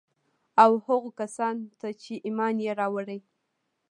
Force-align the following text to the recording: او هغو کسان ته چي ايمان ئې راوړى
او 0.63 0.71
هغو 0.85 1.09
کسان 1.19 1.55
ته 1.79 1.87
چي 2.01 2.13
ايمان 2.25 2.55
ئې 2.65 2.71
راوړى 2.79 3.19